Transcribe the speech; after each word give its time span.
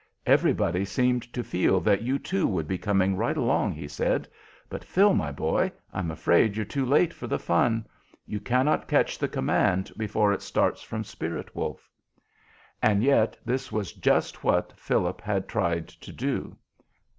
"Everybody 0.25 0.83
seemed 0.83 1.31
to 1.31 1.43
feel 1.43 1.79
that 1.81 2.01
you 2.01 2.17
too 2.17 2.47
would 2.47 2.67
be 2.67 2.79
coming 2.79 3.15
right 3.15 3.37
along," 3.37 3.73
he 3.73 3.87
said; 3.87 4.27
"but, 4.67 4.83
Phil, 4.83 5.13
my 5.13 5.31
boy, 5.31 5.71
I'm 5.93 6.09
afraid 6.09 6.55
you're 6.57 6.65
too 6.65 6.87
late 6.87 7.13
for 7.13 7.27
the 7.27 7.37
fun. 7.37 7.85
You 8.25 8.39
cannot 8.39 8.87
catch 8.87 9.19
the 9.19 9.27
command 9.27 9.91
before 9.95 10.33
it 10.33 10.41
starts 10.41 10.81
from 10.81 11.03
Spirit 11.03 11.55
Wolf." 11.55 11.87
And 12.81 13.03
yet 13.03 13.37
this 13.45 13.71
was 13.71 13.93
just 13.93 14.43
what 14.43 14.73
Phil 14.75 15.13
had 15.23 15.47
tried 15.47 15.89
to 15.89 16.11
do. 16.11 16.57